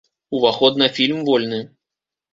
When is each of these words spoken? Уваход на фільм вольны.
Уваход 0.37 0.79
на 0.83 0.87
фільм 0.97 1.21
вольны. 1.31 1.61